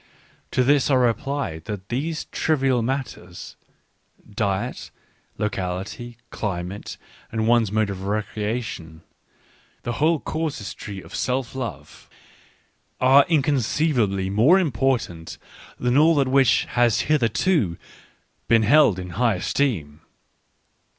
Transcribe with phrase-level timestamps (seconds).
[0.49, 3.55] To this I reply that these trivial matters—
[4.47, 4.89] diet,
[5.37, 6.97] locality, climate,
[7.31, 9.03] and one's mode of recreation,
[9.83, 12.09] the whole casuistry of; self love—
[12.99, 15.37] are inconceivably more important
[15.79, 17.77] than all that which has hitherto
[18.47, 20.01] been held in high esteem!